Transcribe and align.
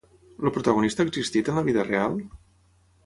El 0.47 0.51
protagonista 0.55 1.05
ha 1.05 1.09
existit 1.11 1.53
en 1.53 1.59
la 1.61 1.65
vida 1.71 1.85
real? 1.91 2.21